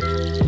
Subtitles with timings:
[0.00, 0.47] thank you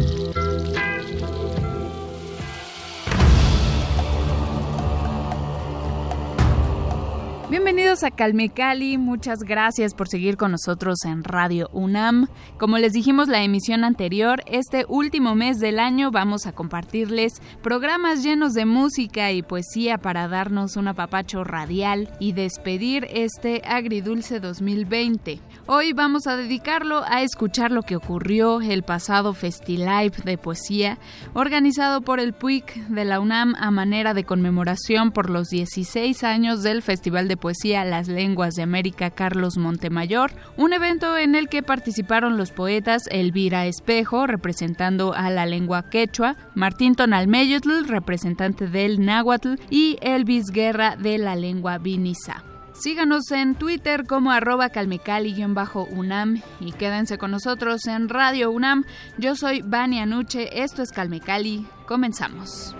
[7.50, 12.28] Bienvenidos a Calme Cali, muchas gracias por seguir con nosotros en Radio UNAM.
[12.60, 18.22] Como les dijimos la emisión anterior, este último mes del año vamos a compartirles programas
[18.22, 25.40] llenos de música y poesía para darnos un apapacho radial y despedir este agridulce 2020.
[25.66, 30.98] Hoy vamos a dedicarlo a escuchar lo que ocurrió el pasado FestiLive de poesía,
[31.34, 36.62] organizado por el PUIC de la UNAM a manera de conmemoración por los 16 años
[36.62, 41.62] del Festival de Poesía Las Lenguas de América Carlos Montemayor, un evento en el que
[41.62, 49.54] participaron los poetas Elvira Espejo, representando a la lengua quechua, Martín Tonalmeyotl, representante del náhuatl,
[49.70, 52.44] y Elvis Guerra de la lengua vinizá.
[52.80, 58.84] Síganos en Twitter como arroba calmecali-unam y quédense con nosotros en Radio UNAM.
[59.18, 61.66] Yo soy Vania Nuche, esto es Calmecali.
[61.86, 62.74] Comenzamos.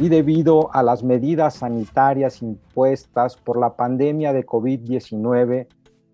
[0.00, 5.66] Y debido a las medidas sanitarias impuestas por la pandemia de COVID-19,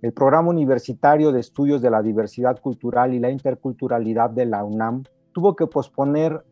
[0.03, 5.05] el Programa Universitario de Estudios de la Diversidad Cultural y la Interculturalidad de la UNAM
[5.31, 6.44] tuvo que posponer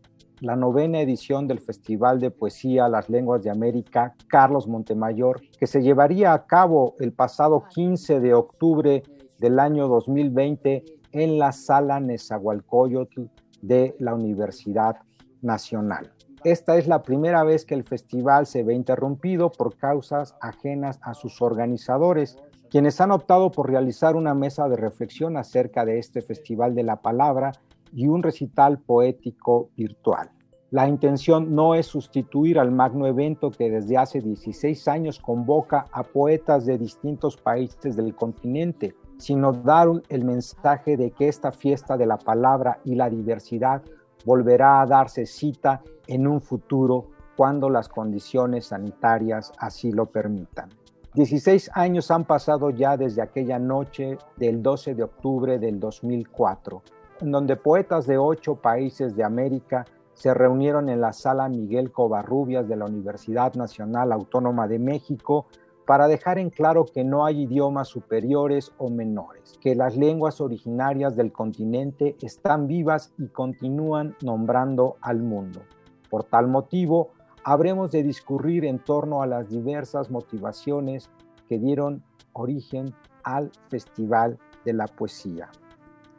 [0.42, 5.82] la novena edición del Festival de Poesía Las Lenguas de América Carlos Montemayor, que se
[5.82, 9.02] llevaría a cabo el pasado 15 de octubre
[9.40, 13.22] del año 2020 en la Sala Nezahualcóyotl
[13.60, 14.98] de la Universidad
[15.42, 16.12] Nacional.
[16.44, 21.14] Esta es la primera vez que el festival se ve interrumpido por causas ajenas a
[21.14, 22.36] sus organizadores,
[22.68, 26.96] quienes han optado por realizar una mesa de reflexión acerca de este Festival de la
[26.96, 27.52] Palabra
[27.94, 30.32] y un recital poético virtual.
[30.70, 36.02] La intención no es sustituir al magno evento que desde hace 16 años convoca a
[36.02, 42.04] poetas de distintos países del continente, sino dar el mensaje de que esta fiesta de
[42.04, 43.82] la palabra y la diversidad
[44.24, 50.68] volverá a darse cita en un futuro cuando las condiciones sanitarias así lo permitan.
[51.14, 56.82] 16 años han pasado ya desde aquella noche del 12 de octubre del 2004,
[57.20, 62.68] en donde poetas de ocho países de América se reunieron en la sala Miguel Covarrubias
[62.68, 65.46] de la Universidad Nacional Autónoma de México
[65.86, 71.14] para dejar en claro que no hay idiomas superiores o menores, que las lenguas originarias
[71.16, 75.62] del continente están vivas y continúan nombrando al mundo.
[76.08, 77.10] Por tal motivo,
[77.44, 81.10] habremos de discurrir en torno a las diversas motivaciones
[81.48, 82.02] que dieron
[82.32, 85.50] origen al Festival de la Poesía.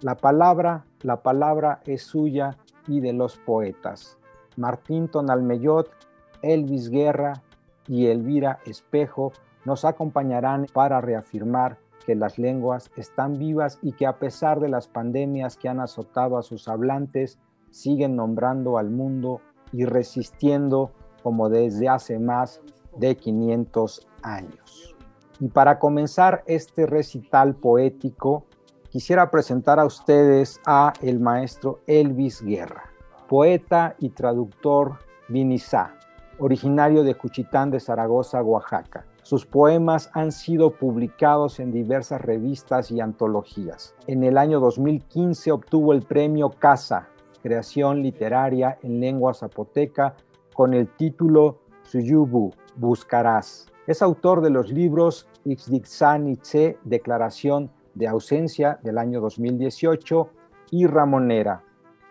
[0.01, 4.17] La palabra, la palabra es suya y de los poetas.
[4.57, 5.89] Martín Tonalmeyot,
[6.41, 7.41] Elvis Guerra
[7.87, 9.31] y Elvira Espejo
[9.65, 14.87] nos acompañarán para reafirmar que las lenguas están vivas y que a pesar de las
[14.87, 17.39] pandemias que han azotado a sus hablantes,
[17.71, 20.91] siguen nombrando al mundo y resistiendo
[21.23, 22.61] como desde hace más
[22.95, 24.95] de 500 años.
[25.39, 28.45] Y para comenzar este recital poético,
[28.89, 32.83] quisiera presentar a ustedes a el maestro Elvis Guerra,
[33.27, 35.95] poeta y traductor vinizá,
[36.37, 43.01] originario de Cuchitán de Zaragoza, Oaxaca sus poemas han sido publicados en diversas revistas y
[43.01, 43.95] antologías.
[44.05, 47.07] En el año 2015 obtuvo el premio Casa,
[47.41, 50.15] creación literaria en lengua zapoteca,
[50.53, 53.65] con el título Suyubu, Buscarás.
[53.87, 60.29] Es autor de los libros Ixdixaniche, Declaración de Ausencia del año 2018
[60.69, 61.63] y Ramonera,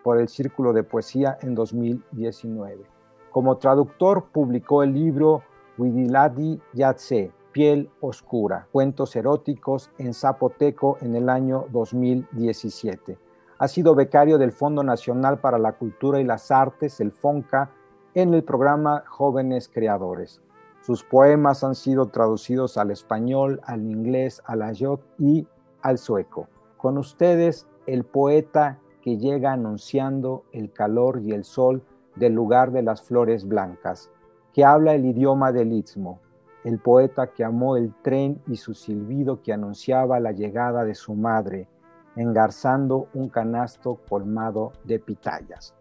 [0.02, 2.82] por el Círculo de Poesía en 2019.
[3.30, 5.44] Como traductor publicó el libro
[5.76, 13.18] Widiladi Yatse, Piel Oscura, cuentos eróticos en zapoteco en el año 2017.
[13.58, 17.70] Ha sido becario del Fondo Nacional para la Cultura y las Artes, el FONCA,
[18.14, 20.40] en el programa Jóvenes Creadores.
[20.80, 25.46] Sus poemas han sido traducidos al español, al inglés, al ayok y
[25.82, 26.48] al sueco.
[26.76, 31.82] Con ustedes, el poeta que llega anunciando el calor y el sol
[32.16, 34.10] del lugar de las flores blancas,
[34.54, 36.20] que habla el idioma del istmo,
[36.62, 41.14] el poeta que amó el tren y su silbido que anunciaba la llegada de su
[41.14, 41.68] madre,
[42.16, 45.74] engarzando un canasto colmado de pitayas.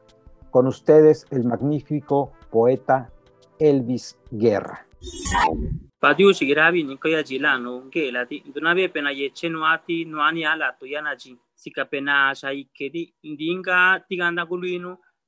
[0.50, 3.12] Con ustedes el magnífico poeta
[3.60, 4.88] Elvis Guerra.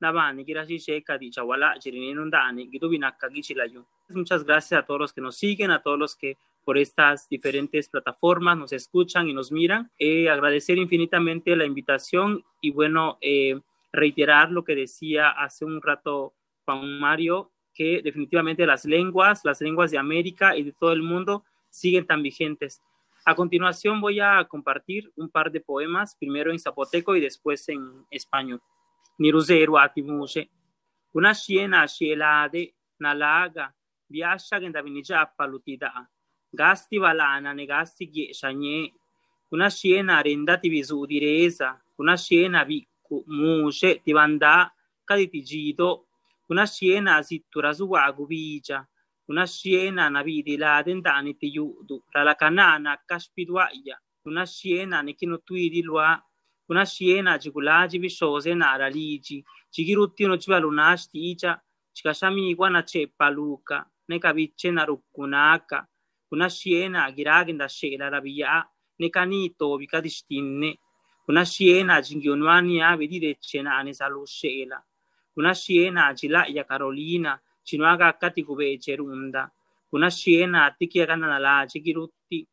[0.02, 5.14] Nabani girasi sheka di chawala chirininu ndani gitu binaka gichilayu Muchas gracias a todos los
[5.14, 9.52] que nos siguen, a todos los que por estas diferentes plataformas nos escuchan y nos
[9.52, 9.92] miran.
[9.98, 13.60] Eh, agradecer infinitamente la invitación y bueno, eh,
[13.92, 16.34] reiterar lo que decía hace un rato
[16.66, 21.44] Juan Mario, que definitivamente las lenguas, las lenguas de América y de todo el mundo
[21.70, 22.82] siguen tan vigentes.
[23.26, 28.06] A continuación voy a compartir un par de poemas, primero en zapoteco y después en
[28.12, 28.62] español.
[29.18, 30.50] Niruseru muse.
[31.12, 33.74] Una sciena scielade, na laga,
[34.06, 36.10] biascia che davini già palutida.
[36.50, 38.94] Gasti valana, ne gasti ghiesciagne.
[39.50, 44.74] Una sciena rendati visu di resa, una sciena vicco, muse, ti vandà,
[45.04, 46.08] caditigito.
[46.48, 48.88] Una sciena sittura sua gupigia.
[49.28, 54.00] Una sciena navidi la dentani ti iudu, tra la canana caspiduaia.
[54.24, 56.22] Una sciena ne chino tuidi lua
[56.68, 61.52] kunashiena chikulachi vixozena lichi chikirutino chivalunaxi tiicha
[61.96, 65.88] chikaxamikua nachepaluka nekaviche narukunaka
[66.30, 68.66] kunaxiena kiraki ndaxelara viya'a
[69.00, 70.70] nekanitovi kadixtinne
[71.26, 74.78] kunaxiena chinkiunuania virirechena anisaluxela
[75.34, 79.50] kunaxiena chila'ya carolina chinuaka kati kuvecherunda
[79.90, 82.48] kunaxiena tikiakananala chikiruti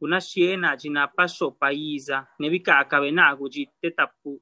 [0.00, 2.26] una jina cinapasso paiza.
[2.38, 4.40] Nebika akabe nago jitte tapu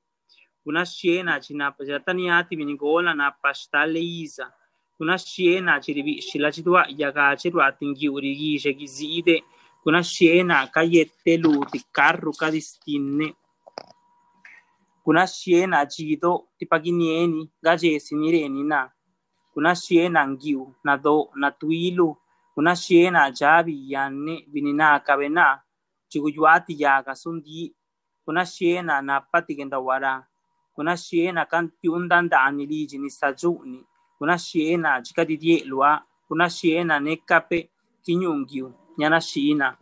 [0.67, 4.53] una jina jatani jataniati vinigola na pasta leiza
[4.97, 9.45] kuna sciena ciribi shilacitwa yakacirwa tingi urigishe gizide
[9.83, 13.35] kuna sciena kayette luti carru kadistinne
[15.05, 18.91] kuna sciena cido tipaginieni gajesinireni na.
[19.53, 22.17] Kuna sciena ngiu na do na tuilu
[22.55, 25.63] kuna shiena jabi yanne vinina kabena
[26.09, 27.75] chiguyuati yaga sundi
[28.25, 30.27] kuna shiena na patigenda wara.
[30.75, 33.11] Kuna shiena kanti undanda aniliji ni.
[33.11, 33.85] Sajuni
[34.19, 37.71] kuna shiena jikadi dielua kuna shiena nekape
[38.03, 39.77] kinyungiu nyana shina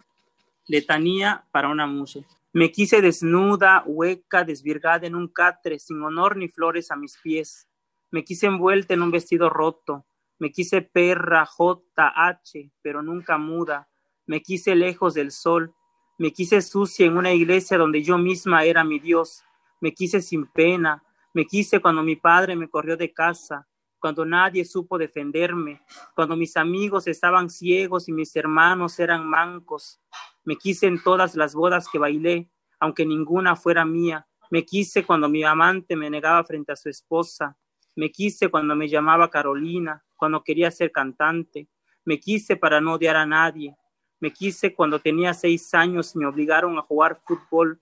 [0.69, 6.49] letanía para una mujer me quise desnuda, hueca, desvirgada en un catre, sin honor ni
[6.49, 7.67] flores a mis pies.
[8.11, 10.05] Me quise envuelta en un vestido roto.
[10.43, 11.85] Me quise perra, J,
[12.17, 13.89] H, pero nunca muda.
[14.27, 15.73] Me quise lejos del sol.
[16.19, 19.45] Me quise sucia en una iglesia donde yo misma era mi Dios.
[19.81, 21.01] Me quise sin pena.
[21.33, 23.69] Me quise cuando mi padre me corrió de casa,
[24.01, 25.81] cuando nadie supo defenderme,
[26.17, 30.01] cuando mis amigos estaban ciegos y mis hermanos eran mancos.
[30.43, 32.51] Me quise en todas las bodas que bailé,
[32.81, 34.27] aunque ninguna fuera mía.
[34.51, 37.57] Me quise cuando mi amante me negaba frente a su esposa.
[37.95, 41.67] Me quise cuando me llamaba Carolina, cuando quería ser cantante.
[42.05, 43.75] Me quise para no odiar a nadie.
[44.21, 47.81] Me quise cuando tenía seis años y me obligaron a jugar fútbol.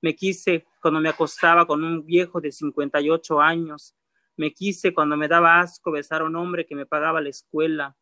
[0.00, 3.94] Me quise cuando me acostaba con un viejo de 58 años.
[4.34, 7.94] Me quise cuando me daba asco besar a un hombre que me pagaba la escuela.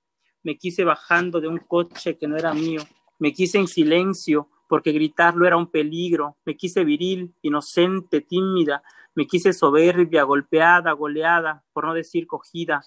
[0.45, 2.83] Me quise bajando de un coche que no era mío.
[3.19, 6.37] Me quise en silencio porque gritarlo era un peligro.
[6.45, 8.81] Me quise viril, inocente, tímida.
[9.17, 12.81] Me quise soberbia, golpeada, goleada, por no decir cogida.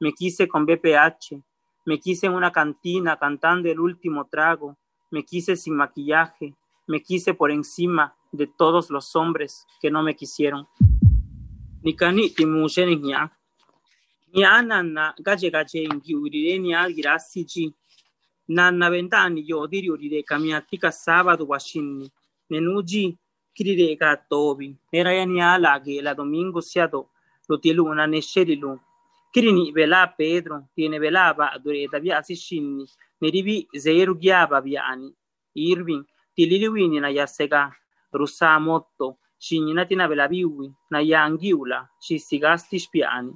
[0.00, 1.42] Me quise con BPH.
[1.84, 4.78] Me quise en una cantina cantando el último trago.
[5.10, 6.54] Me quise sin maquillaje.
[6.86, 10.66] Me quise por encima de todos los hombres que no me quisieron.
[11.82, 13.30] Nikani timusheni nya.
[14.32, 17.74] Nya nana gaje gaje ingiurire nya girasiji.
[18.48, 22.10] Nana ventani yo diriurire kamiatika sábado washinni.
[22.48, 23.18] Nenuji
[23.54, 24.76] kirire ga tobi.
[24.92, 27.10] Nera ya nya lage la domingo siado.
[27.48, 28.80] Lo tieluna nesherilu.
[29.32, 32.84] Kirini velaa Pedron tiene velaba duretabi asi shinni
[33.20, 35.14] neribi zeeru giaba biani
[35.54, 37.70] Irving tililiwini na yasega
[38.12, 43.32] rusamotto shinninati tina velabiwi na yangiula shissigasti spiani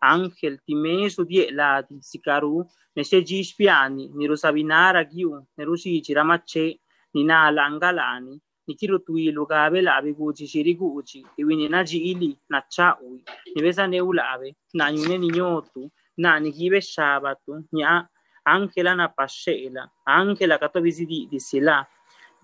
[0.00, 6.80] Angel timesu dielati sikaru nesheji spiani niru sabinara giu neru shicira macce
[7.14, 12.96] ninala langalani nikiro tui lugabe la abe guchi shirigu uchi iwi nina jiili na cha
[13.00, 18.08] ui niweza ne ula abe na nyune ninyo otu na nikibe shabatu nya
[18.44, 21.86] angela na pashe ila angela kato vizidi disila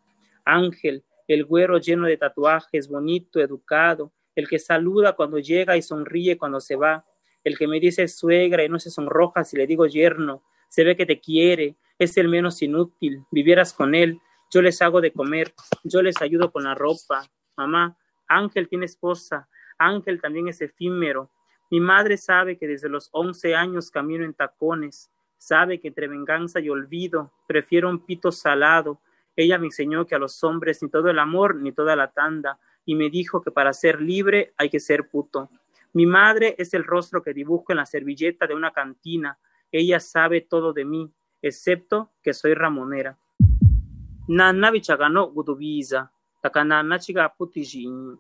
[0.45, 6.39] Ángel, el güero lleno de tatuajes, bonito, educado, el que saluda cuando llega y sonríe
[6.39, 7.05] cuando se va,
[7.43, 10.97] el que me dice suegra y no se sonroja si le digo yerno, se ve
[10.97, 14.19] que te quiere, es el menos inútil, vivieras con él,
[14.53, 17.29] yo les hago de comer, yo les ayudo con la ropa.
[17.57, 17.97] Mamá,
[18.29, 21.31] Ángel tiene esposa, Ángel también es efímero.
[21.71, 26.61] Mi madre sabe que desde los once años camino en tacones, sabe que entre venganza
[26.61, 29.01] y olvido prefiero un pito salado.
[29.35, 32.59] Ella me enseñó que a los hombres ni todo el amor ni toda la tanda,
[32.85, 35.51] y me dijo que para ser libre hay que ser puto.
[35.93, 39.39] Mi madre es el rostro que dibujo en la servilleta de una cantina.
[39.73, 41.11] Ella sabe todo de mí,
[41.43, 43.19] excepto que soy ramonera.
[44.29, 46.13] Nana vichagano gudubiza,
[46.47, 48.17] takanana chiga putijin.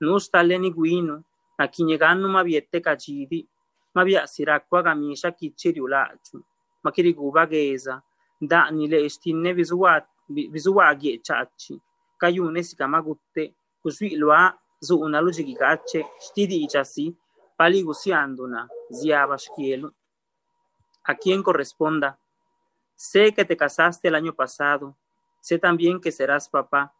[0.00, 1.24] Nusta leni guino,
[1.58, 3.48] na kinyegano mabiette kajidi,
[3.94, 6.44] mabia sirakwa gamisha kichiriulachu,
[6.82, 8.02] makiri gubageza,
[8.40, 9.52] da nile estinne
[10.28, 11.80] visuagi chachi,
[12.18, 17.14] kayune sikamagutte, kuswi loa zu una luce gigace, stidi ichasi,
[17.58, 19.92] paligusianduna, ziaba shkielu.
[21.04, 22.18] A quien corresponda,
[22.96, 24.96] sé que te casaste el año pasado,
[25.40, 26.94] sé también que serás papá.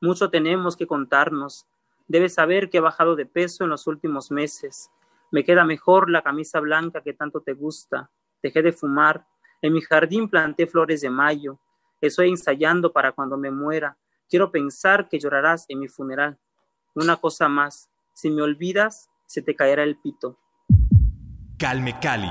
[0.00, 1.66] Mucho tenemos que contarnos.
[2.06, 4.90] Debes saber que he bajado de peso en los últimos meses.
[5.30, 8.10] Me queda mejor la camisa blanca que tanto te gusta.
[8.42, 9.26] Dejé de fumar.
[9.60, 11.58] En mi jardín planté flores de mayo.
[12.00, 13.98] Estoy ensayando para cuando me muera.
[14.28, 16.38] Quiero pensar que llorarás en mi funeral.
[16.94, 17.90] Una cosa más.
[18.14, 20.38] Si me olvidas, se te caerá el pito.
[21.58, 22.30] Calme Cali.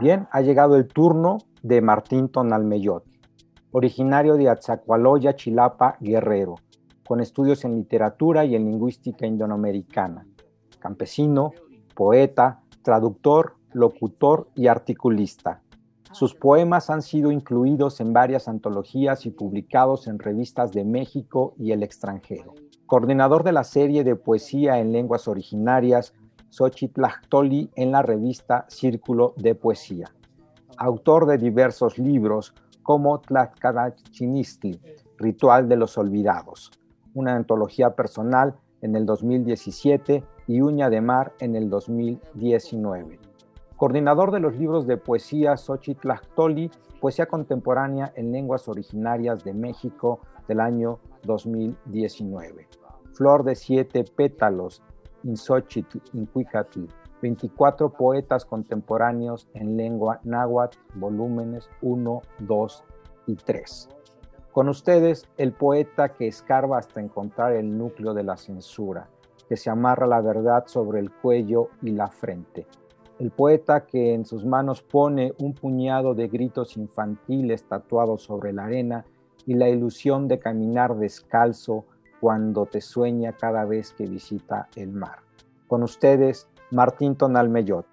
[0.00, 3.04] Bien, ha llegado el turno de Martín Tonalmeyot,
[3.72, 6.56] originario de Atzacualoya, Chilapa, Guerrero,
[7.06, 10.26] con estudios en literatura y en lingüística indoamericana,
[10.78, 11.52] campesino,
[11.94, 15.62] poeta, traductor, locutor y articulista.
[16.12, 21.72] Sus poemas han sido incluidos en varias antologías y publicados en revistas de México y
[21.72, 22.54] el extranjero.
[22.86, 26.14] Coordinador de la serie de poesía en lenguas originarias
[26.50, 30.10] Xochitlactoli en la revista Círculo de Poesía.
[30.78, 34.80] Autor de diversos libros como Tlaxcalachinistli,
[35.18, 36.70] Ritual de los Olvidados,
[37.16, 43.18] una antología personal en el 2017 y Uña de Mar en el 2019.
[43.76, 46.70] Coordinador de los libros de poesía Xochitlactoli,
[47.00, 52.68] Poesía Contemporánea en Lenguas Originarias de México del año 2019.
[53.14, 54.82] Flor de siete pétalos,
[55.24, 56.84] Insochitl, Incuicatl,
[57.22, 62.84] 24 poetas contemporáneos en lengua náhuatl, volúmenes 1, 2
[63.26, 63.95] y 3.
[64.56, 69.06] Con ustedes, el poeta que escarba hasta encontrar el núcleo de la censura,
[69.50, 72.66] que se amarra la verdad sobre el cuello y la frente.
[73.18, 78.64] El poeta que en sus manos pone un puñado de gritos infantiles tatuados sobre la
[78.64, 79.04] arena
[79.44, 81.84] y la ilusión de caminar descalzo
[82.18, 85.18] cuando te sueña cada vez que visita el mar.
[85.66, 87.86] Con ustedes, Martín Tonalmeyot.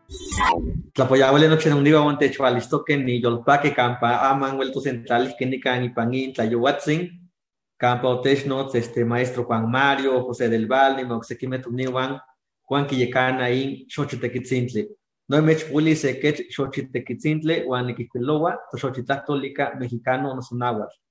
[0.94, 5.46] Tlapoyabole noche de un día guante chualisto que ni yolpaque campa aman vuelto central que
[5.46, 7.32] ni can y pangin tlayowatzin
[7.78, 12.20] campa otechnots este maestro Juan Mario José del Valle moxequime tuniwan
[12.62, 14.90] Juan Quillecana in xochitequitzintle
[15.28, 21.04] no me chpuli se que xochitequitzintle Juan Niquiquilowa xochitactólica mexicano no sonáhuatl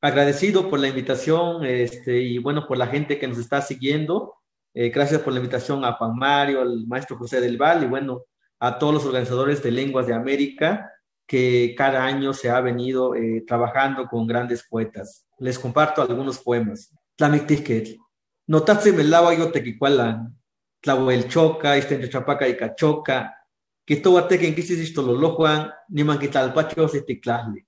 [0.00, 4.34] agradecido por la invitación este, y bueno, por la gente que nos está siguiendo.
[4.74, 8.24] Eh, gracias por la invitación a Juan Mario, al maestro José del Val y bueno,
[8.60, 10.92] a todos los organizadores de Lenguas de América
[11.26, 15.26] que cada año se ha venido eh, trabajando con grandes poetas.
[15.38, 16.94] Les comparto algunos poemas.
[17.16, 17.98] Tlamictiquet.
[18.46, 20.34] Notatse melawa yo tequicualan.
[20.80, 23.36] Tlahuel choca, este chapaca y cachoca.
[23.84, 27.66] Que todo ate que en quisis esto lo lojuan, ni manquitalpacho se ticlasle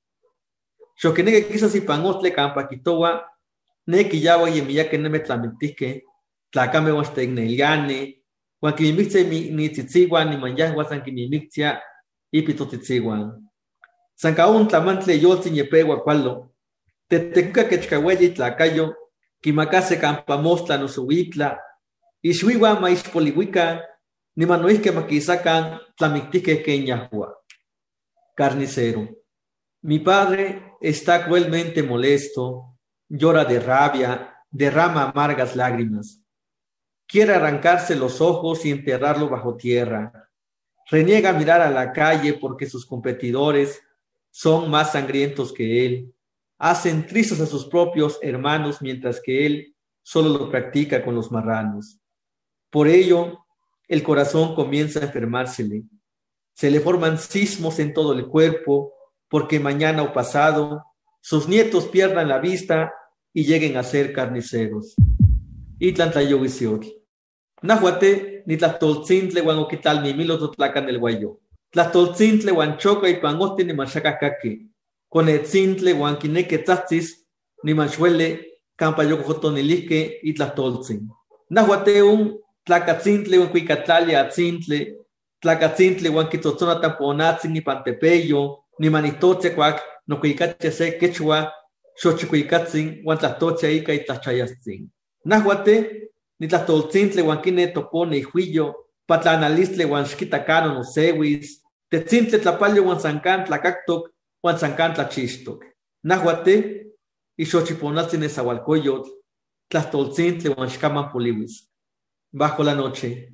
[0.96, 3.26] Xokenege quizás si pangotle campa quitoa,
[3.86, 4.66] ne que ya voy en
[6.52, 8.16] tlacame was tecneliane,
[8.60, 11.82] Juan que mi ni tzitziguan, ni manjah wasan que mi mixtia,
[12.30, 13.48] y pito tzitziguan.
[14.14, 16.52] Sancaun tlamantle yolzin yepegua cualo,
[17.08, 18.94] te tecuca que chcahuelli tlacayo,
[19.40, 21.58] Kimacase campamostla no suwitla,
[22.22, 23.80] Ixwiwa maixpolihuica,
[24.36, 27.34] ni manuisque maquisacan tlamictique queñahua.
[28.36, 29.08] Carnicero.
[29.82, 32.76] Mi padre está cruelmente molesto,
[33.08, 36.19] llora de rabia, derrama amargas lágrimas.
[37.10, 40.30] Quiere arrancarse los ojos y enterrarlo bajo tierra.
[40.88, 43.82] Reniega mirar a la calle porque sus competidores
[44.30, 46.14] son más sangrientos que él.
[46.56, 49.74] Hacen tristes a sus propios hermanos mientras que él
[50.04, 51.98] solo lo practica con los marranos.
[52.70, 53.44] Por ello,
[53.88, 55.82] el corazón comienza a enfermársele.
[56.54, 58.92] Se le forman sismos en todo el cuerpo
[59.28, 60.84] porque mañana o pasado
[61.20, 62.94] sus nietos pierdan la vista
[63.32, 64.94] y lleguen a ser carniceros.
[65.80, 66.99] Tlayohuisiotl.
[67.62, 71.40] Nahuate ni tlahtoltzintle wan oquital ni milo totlacan el guayo.
[71.72, 74.66] Tlahtoltzintle wan choca y pangote ni machacacaqui.
[75.08, 77.26] Con etzintle wan quineque tzatzis
[77.64, 78.40] ni manchuele
[78.76, 81.08] campa yocojotonilique y tlahtoltzin.
[81.50, 84.96] Nahuate un tlacatzintli wan cuicatlali atzintle,
[85.42, 86.80] tlacatzintli wan quitotzona
[87.48, 91.52] ni pantepeyo, ni manitoche cuac no cuicache se quechua,
[91.96, 94.90] xochicuicatzin, ica y tlachayatzin.
[95.24, 96.09] Nahuate,
[96.40, 98.74] ni tlatoltzintle wan kine topone huillo,
[99.06, 104.08] patlanalistle wan xquitacano no sewis, tetzintle tlapalio wan sancan tlacactoc,
[104.42, 105.64] wan sancan tlachistok.
[106.02, 106.86] Nahuate,
[107.36, 109.10] y xochiponatzin esahualcoyotl,
[109.68, 111.68] tlastoltzintle wan xcaman poliwis.
[112.32, 113.32] Bajo la noche,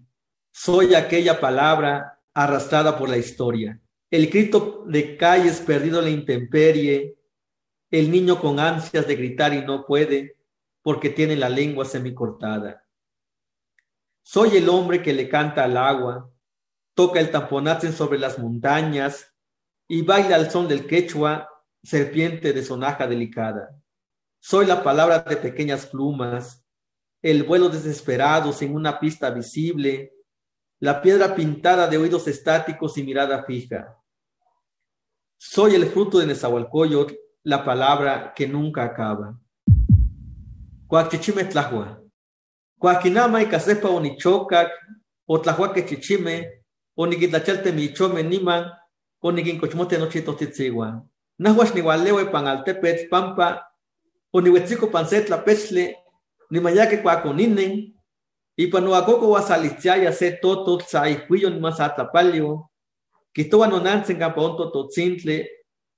[0.53, 7.19] soy aquella palabra arrastrada por la historia el grito de calles perdido en la intemperie,
[7.91, 10.37] el niño con ansias de gritar y no puede
[10.83, 12.86] porque tiene la lengua semicortada.
[14.29, 16.29] Soy el hombre que le canta al agua,
[16.95, 19.33] toca el tamponazo sobre las montañas
[19.87, 21.49] y baila al son del quechua,
[21.81, 23.81] serpiente de sonaja delicada.
[24.41, 26.67] Soy la palabra de pequeñas plumas,
[27.23, 30.13] el vuelo desesperado sin una pista visible,
[30.81, 33.97] la piedra pintada de oídos estáticos y mirada fija.
[35.39, 39.41] Soy el fruto de Nezahualcóyotl, la palabra que nunca acaba.
[40.89, 42.06] Cuachichime tlahua.
[42.79, 44.71] Cuaquinama y casepa onichocac,
[45.27, 46.63] o tlahuaque chichime,
[46.95, 48.71] o niquitlachalte michome niman,
[49.21, 51.03] o niquincochmote nochito titzigua.
[51.39, 53.67] Nahuash nihualewe panaltepet pampa,
[54.33, 55.97] o nihuetzico pancetla pechle,
[56.51, 57.95] ni mayaque cuaconinen,
[58.57, 62.71] y panuacoco wasalitzaya se toto tzaihuillo ni masatlapalio,
[63.37, 65.47] Quitoa no nansen camponto totzintle,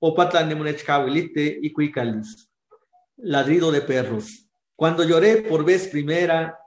[0.00, 2.50] o patlan nemonechkawilite y cuicalis.
[3.16, 4.50] Ladrido de perros.
[4.74, 6.58] Cuando lloré por vez primera,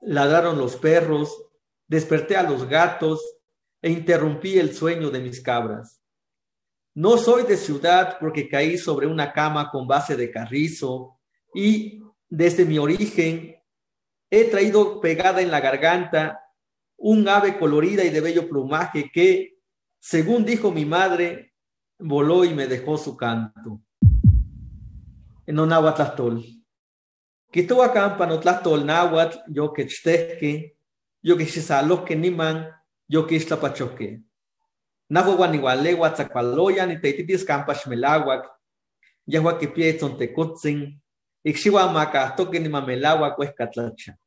[0.00, 1.36] ladraron los perros,
[1.86, 3.22] desperté a los gatos
[3.82, 6.00] e interrumpí el sueño de mis cabras.
[6.94, 11.18] No soy de ciudad porque caí sobre una cama con base de carrizo
[11.54, 13.56] y desde mi origen
[14.30, 16.40] he traído pegada en la garganta
[16.96, 19.60] un ave colorida y de bello plumaje que,
[20.00, 21.54] según dijo mi madre,
[21.98, 23.80] voló y me dejó su canto.
[25.46, 26.57] En Onahuatlastol.
[27.54, 30.76] No tlastol náhuatl, yo que chtehque,
[31.22, 32.68] yo que xisaloque niman,
[33.08, 34.20] yo que ixtlapachoque.
[35.08, 38.44] Nahuahuan igualewa tzacualoyan y teititis campa xmelahuac,
[39.26, 41.00] yahua que pie tzontecotzin,
[41.42, 44.18] ixxiwa macahtoque ni mamelahuac huescatlacha.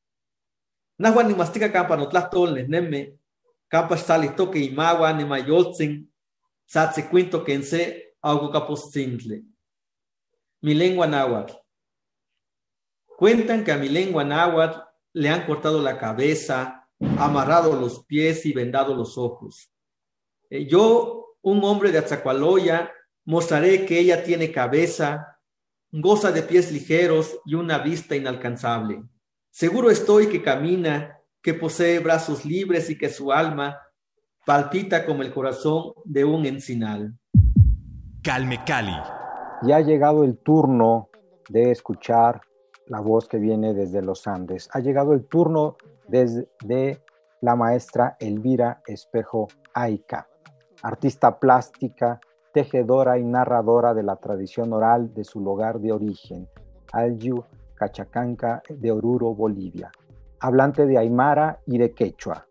[0.98, 3.22] Nahuan ni mastica campa no tlastol nesneme,
[3.72, 3.96] Campa
[4.36, 6.12] toque y magua ni mayoltzin,
[7.10, 9.44] quinto quense capostintle.
[10.62, 11.61] Mi lengua.
[13.22, 14.80] Cuentan que a mi lengua náhuatl
[15.14, 16.88] le han cortado la cabeza,
[17.20, 19.72] amarrado los pies y vendado los ojos.
[20.50, 22.92] Eh, yo, un hombre de Atzacualoya,
[23.26, 25.38] mostraré que ella tiene cabeza,
[25.92, 29.04] goza de pies ligeros y una vista inalcanzable.
[29.52, 33.78] Seguro estoy que camina que posee brazos libres y que su alma
[34.48, 37.14] palpita como el corazón de un encinal.
[38.24, 38.98] Calme Cali.
[39.62, 41.12] Ya ha llegado el turno
[41.50, 42.42] de escuchar
[42.92, 44.70] la voz que viene desde los Andes.
[44.74, 45.78] Ha llegado el turno
[46.08, 47.02] desde de
[47.42, 50.28] la maestra Elvira Espejo Aica,
[50.84, 52.20] artista plástica,
[52.54, 56.48] tejedora y narradora de la tradición oral de su lugar de origen,
[56.92, 59.90] Alyu Cachacanca de Oruro, Bolivia
[60.42, 62.46] hablante de Aymara y de Quechua.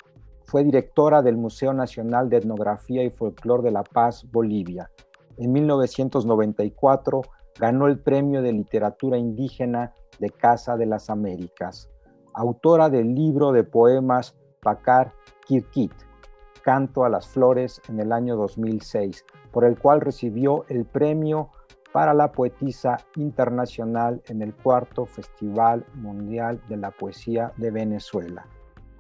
[0.44, 4.90] Fue directora del Museo Nacional de Etnografía y Folclor de La Paz, Bolivia.
[5.37, 7.22] En 1994
[7.60, 11.90] ganó el Premio de Literatura Indígena de Casa de las Américas.
[12.32, 15.12] Autora del libro de poemas Pacar
[15.46, 15.92] Kirkit,
[16.62, 21.50] Canto a las Flores, en el año 2006, por el cual recibió el premio
[21.92, 28.46] para la poetisa internacional en el cuarto Festival Mundial de la Poesía de Venezuela.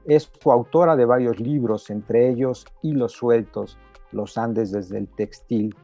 [0.04, 3.78] Es coautora de varios libros, entre ellos Hilos Sueltos,
[4.12, 5.74] Los Andes desde el Textil,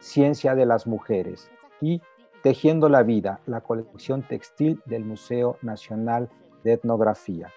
[0.00, 2.02] Ciencia de las Mujeres y
[2.42, 6.28] Tejiendo la Vida, la colección textil del Museo Nacional
[6.62, 7.48] de Etnografía.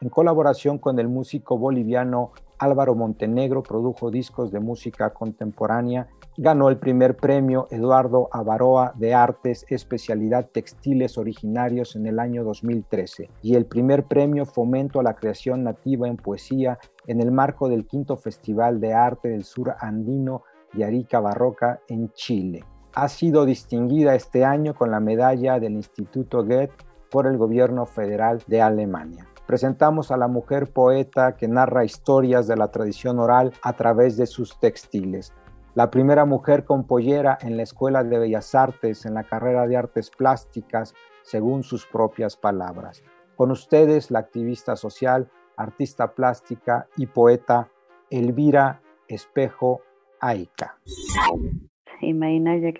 [0.00, 6.08] En colaboración con el músico boliviano Álvaro Montenegro, produjo discos de música contemporánea
[6.38, 13.30] ganó el primer premio Eduardo Avaroa de Artes, especialidad textiles originarios en el año 2013
[13.42, 17.86] y el primer premio Fomento a la Creación Nativa en Poesía en el marco del
[17.86, 22.64] quinto Festival de Arte del Sur Andino de Arica Barroca en Chile.
[22.96, 26.74] Ha sido distinguida este año con la medalla del Instituto Goethe
[27.10, 29.28] por el gobierno federal de Alemania.
[29.46, 34.26] Presentamos a la mujer poeta que narra historias de la tradición oral a través de
[34.26, 35.32] sus textiles
[35.76, 39.76] la primera mujer con pollera en la Escuela de Bellas Artes en la carrera de
[39.76, 43.02] Artes Plásticas, según sus propias palabras.
[43.36, 47.68] Con ustedes, la activista social, artista plástica y poeta
[48.08, 49.82] Elvira Espejo
[50.18, 50.78] Aika.
[52.02, 52.72] Imaynalla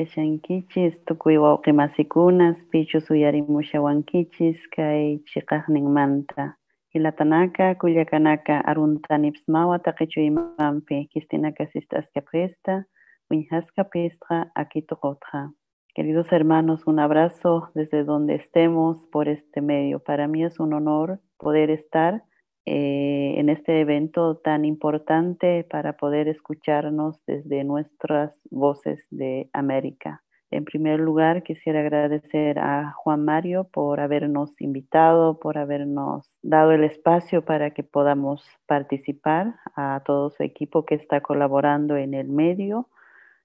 [1.07, 6.57] tukuy wawqimasikunas pichu suyarimushawankichis kay chiqaqninmanta
[6.97, 12.87] Ilatanaka, Cuyacanaka, Aruntanipsmawa, Taquichuimampi, Kistinaka, Sistasca Presta,
[13.31, 15.53] Winhasca Pestra, Aquitocotra.
[15.95, 19.99] Queridos hermanos, un abrazo desde donde estemos por este medio.
[19.99, 22.23] Para mí es un honor poder estar
[22.67, 30.23] eh, en este evento tan importante para poder escucharnos desde nuestras voces de América.
[30.51, 36.83] En primer lugar, quisiera agradecer a Juan Mario por habernos invitado, por habernos dado el
[36.85, 42.89] espacio para que podamos participar, a todo su equipo que está colaborando en el medio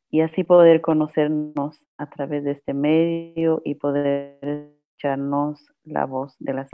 [0.09, 6.53] y así poder conocernos a través de este medio y poder escucharnos la voz de
[6.53, 6.69] las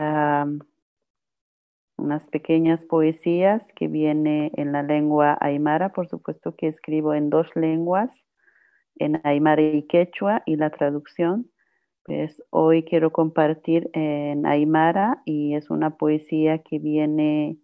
[1.98, 7.48] unas pequeñas poesías que viene en la lengua aymara, por supuesto que escribo en dos
[7.56, 8.12] lenguas
[9.00, 11.50] en Aymara y Quechua y la traducción.
[12.04, 17.58] Pues hoy quiero compartir en Aymara y es una poesía que viene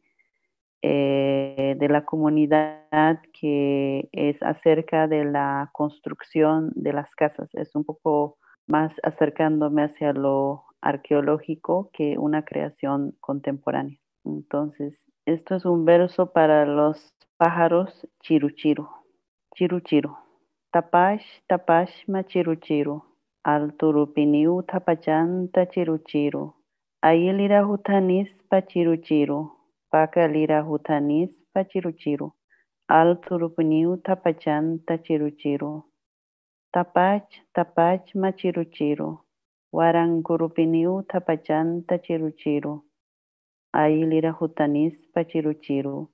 [0.82, 7.50] eh, de la comunidad que es acerca de la construcción de las casas.
[7.54, 14.03] Es un poco más acercándome hacia lo arqueológico que una creación contemporánea.
[14.26, 14.94] Entonces,
[15.26, 18.88] esto es un verso para los pájaros chiruchiru.
[19.56, 20.16] Chiruchiru.
[20.72, 23.02] Tapash, tapash, machiruchiru.
[23.44, 26.54] Alturupiniu tapachanta chiruchiru.
[27.02, 29.52] Ayilira hutanis pachiruchiru.
[29.92, 32.34] Pakalira hutanis pachiruchiru.
[32.88, 35.84] Alturupiniu tapachanta chiruchiru.
[36.74, 39.20] Tapach, tapach, machiruchiru.
[39.74, 42.84] Warankurupiniu tapachanta chiruchiru.
[43.76, 46.08] Ayilira hutanis pachiruchiru.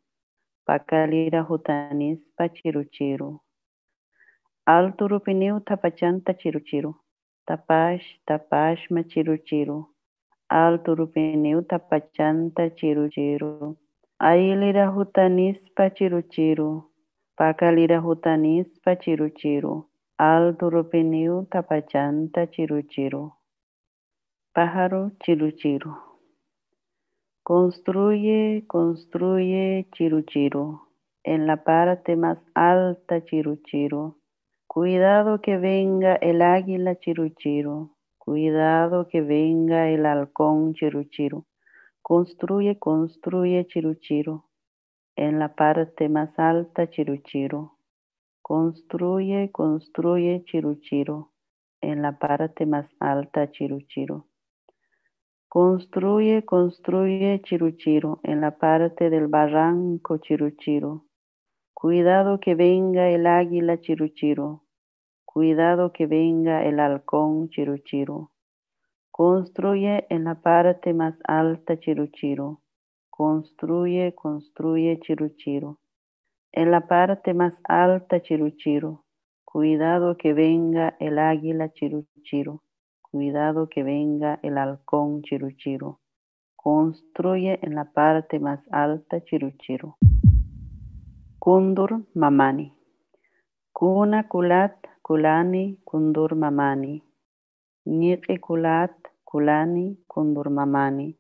[0.68, 3.40] Pakalira hutanis pachiruchiru.
[4.68, 6.94] Alturupiniu tapachanta chiruchiru.
[7.48, 9.78] Tapash, tapash ma chiruchiru.
[10.50, 13.76] Alturupiniu tapachanta chiruchiru.
[14.22, 16.70] Ailira hutanis pachiruchiru.
[17.38, 19.74] Pakalira hutanis pachiruchiru.
[20.20, 23.24] Alturupiniu tapachanta chiruchiru.
[24.56, 26.09] Pájaro chiruchiru.
[27.50, 30.82] Construye, construye chiruchiru.
[31.24, 34.22] En la parte más alta chiruchiru
[34.68, 41.48] Cuidado que venga el águila chiruchiro, cuidado que venga el halcón chiruchiro.
[42.04, 44.46] Construye, construye chiruchiro,
[45.16, 47.80] en la parte más alta chiruchiro.
[48.44, 51.32] Construye, construye chiruchiro,
[51.82, 54.29] en la parte más alta chiruchiro.
[55.52, 61.08] Construye, construye chiruchiro, en la parte del barranco chiruchiro.
[61.74, 64.66] Cuidado que venga el águila chiruchiro.
[65.26, 68.32] Cuidado que venga el halcón chiruchiro.
[69.10, 72.62] Construye en la parte más alta chiruchiro.
[73.10, 75.80] Construye, construye chiruchiro.
[76.52, 79.04] En la parte más alta chiruchiro.
[79.44, 82.62] Cuidado que venga el águila chiruchiro.
[83.12, 86.00] Cuidado que venga el halcón chiruchiro.
[86.56, 89.98] Construye en la parte más alta chiruchiro.
[91.40, 92.72] Kundur mamani.
[93.74, 97.02] Kuna kulat kulani kundur mamani.
[97.88, 98.94] ñiqi kulat
[99.26, 101.18] kulani kundurmamani.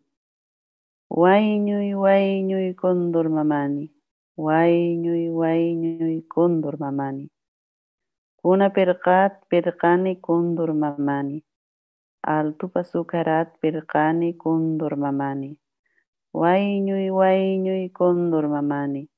[1.09, 3.85] Wayñuy wayñuy kundurmamani.
[4.37, 7.25] Wayñuy wayñuy kundurmamani.
[8.41, 11.43] Kuna pirqat pirqani kundurmamani.
[12.29, 15.57] Altupa sukarat pirqani kundurmamani.
[16.41, 19.09] Wayñuy wayñuy kundurmamani.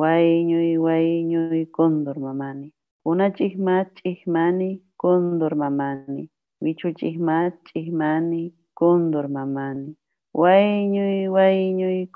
[0.00, 2.68] Wayñuy wayñuy kundurmamani.
[3.04, 4.68] Una chihmat chihmani
[5.02, 6.30] kundurmamani.
[6.62, 9.96] Wichu chihmat chihmani kundurmamani.
[10.42, 12.06] Wayñuy wayñuy.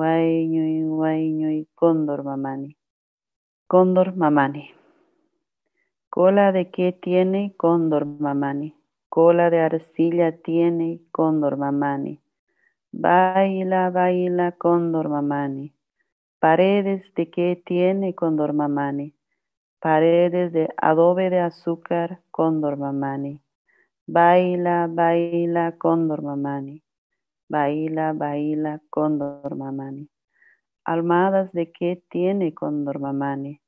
[0.00, 2.76] Wayñuy wayñuy kundurmamani.
[3.70, 4.70] Cóndor mamani.
[6.10, 8.79] Cola de qué tiene cóndor mamani.
[9.10, 12.20] Cola de arcilla tiene cóndor mamani.
[12.92, 15.74] Baila, baila cóndor mamani.
[16.38, 19.16] Paredes de qué tiene cóndor mamani.
[19.80, 23.40] Paredes de adobe de azúcar cóndor mamani.
[24.06, 26.84] Baila, baila cóndor mamani.
[27.48, 30.08] Baila, baila cóndor mamani.
[30.84, 33.60] Almadas de qué tiene cóndor mamani.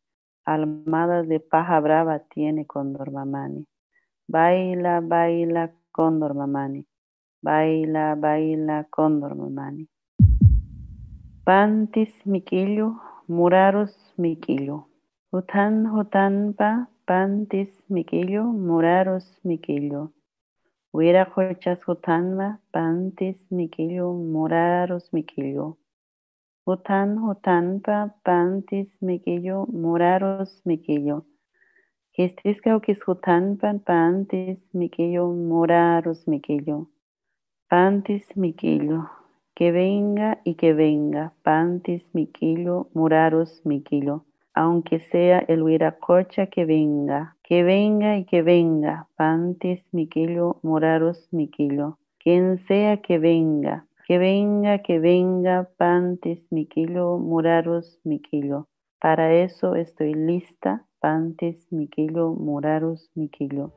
[0.44, 3.66] Almadas de paja brava tiene cóndor mamani.
[4.32, 6.86] Baila, baila cóndor mamani.
[7.42, 9.84] Baila, baila cóndor mamani.
[11.44, 12.86] Pantis miquillo,
[13.28, 14.88] muraros miquillo.
[15.32, 20.12] Hutan hutanpa, pantis miquillo, muraros miquillo.
[20.94, 25.76] Huira colchas hutanma, pantis miquillo, muraros miquillo.
[26.66, 31.26] Hutan hutanpa, pantis miquillo, muraros miquillo.
[32.14, 36.88] Quistisca uquis hutanpa, pantis miquillo, muraros miquillo.
[37.70, 39.08] Pantis miquillo.
[39.54, 44.26] Que venga y que venga, pantis miquillo, muraros miquillo.
[44.52, 51.96] Aunque sea el huiracocha que venga, que venga y que venga, pantis miquillo, muraros miquillo.
[52.18, 58.68] Quien sea que venga, que venga, que venga, pantis miquillo, muraros miquillo.
[59.00, 63.72] Para eso estoy lista, pantis miquillo, muraros miquillo.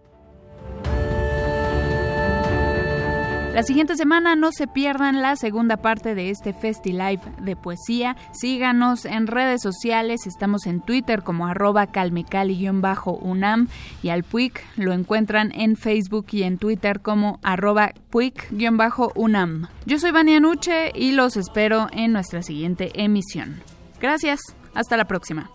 [3.56, 8.18] La siguiente semana no se pierdan la segunda parte de este FestiLive de poesía.
[8.34, 13.70] Síganos en redes sociales, estamos en Twitter como arroba calmecali-unam
[14.04, 19.70] y al PUIC lo encuentran en Facebook y en Twitter como arroba PUIC-unam.
[19.86, 23.62] Yo soy Vania Nuche y los espero en nuestra siguiente emisión.
[24.02, 24.42] Gracias,
[24.74, 25.55] hasta la próxima.